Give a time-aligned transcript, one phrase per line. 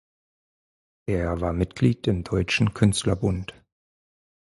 [1.07, 3.53] Er war Mitglied im Deutschen Künstlerbund.